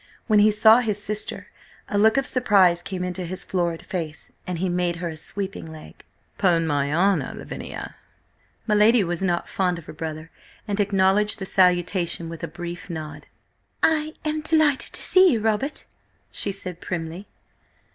When 0.25 0.39
he 0.39 0.49
saw 0.49 0.79
his 0.79 0.97
sister, 0.99 1.49
a 1.87 1.95
look 1.95 2.17
of 2.17 2.25
surprise 2.25 2.81
came 2.81 3.03
into 3.03 3.23
his 3.23 3.43
florid 3.43 3.85
face, 3.85 4.31
and 4.47 4.57
he 4.57 4.67
made 4.67 4.95
her 4.95 5.09
a 5.09 5.15
sweeping 5.15 5.67
leg. 5.71 6.03
"'Pon 6.39 6.65
my 6.65 6.91
honour–Lavinia!" 6.91 7.97
My 8.65 8.73
lady 8.73 9.03
was 9.03 9.21
not 9.21 9.47
fond 9.47 9.77
of 9.77 9.85
her 9.85 9.93
brother, 9.93 10.31
and 10.67 10.79
acknowledged 10.79 11.37
the 11.37 11.45
salutation 11.45 12.29
with 12.29 12.43
a 12.43 12.47
brief 12.47 12.89
nod. 12.89 13.27
"I 13.83 14.15
am 14.25 14.41
delighted 14.41 14.91
to 14.93 15.03
see 15.03 15.33
you, 15.33 15.39
Robert," 15.39 15.85
she 16.31 16.51
said 16.51 16.81
primly. 16.81 17.27